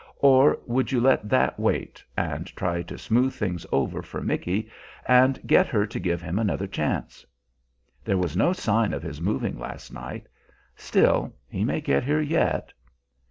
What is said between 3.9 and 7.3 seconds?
for Micky, and get her to give him another chance?